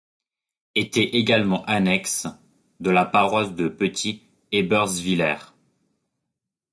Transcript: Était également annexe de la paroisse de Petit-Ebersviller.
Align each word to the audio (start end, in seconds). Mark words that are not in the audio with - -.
Était 0.73 1.03
également 1.15 1.63
annexe 1.65 2.25
de 2.79 2.89
la 2.89 3.05
paroisse 3.05 3.53
de 3.53 3.67
Petit-Ebersviller. 3.67 5.35